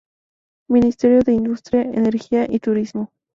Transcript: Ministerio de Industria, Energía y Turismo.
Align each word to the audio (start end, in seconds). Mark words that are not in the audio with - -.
Ministerio 0.67 1.19
de 1.21 1.33
Industria, 1.33 1.83
Energía 1.83 2.47
y 2.49 2.57
Turismo. 2.57 3.11